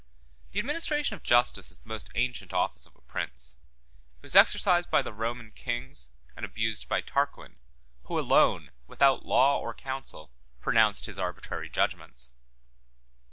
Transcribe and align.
201 0.51 0.51
1. 0.51 0.51
The 0.51 0.59
administration 0.59 1.15
of 1.15 1.21
justice 1.21 1.69
is 1.69 1.77
the 1.77 1.87
most 1.87 2.09
ancient 2.15 2.53
office 2.53 2.87
of 2.87 2.95
a 2.95 3.01
prince: 3.01 3.55
it 4.17 4.23
was 4.23 4.35
exercised 4.35 4.89
by 4.89 5.03
the 5.03 5.13
Roman 5.13 5.51
kings, 5.51 6.09
and 6.35 6.43
abused 6.43 6.89
by 6.89 7.01
Tarquin; 7.01 7.57
who 8.05 8.17
alone, 8.17 8.71
without 8.87 9.27
law 9.27 9.59
or 9.59 9.75
council, 9.75 10.31
pronounced 10.59 11.05
his 11.05 11.19
arbitrary 11.19 11.69
judgments. 11.69 12.33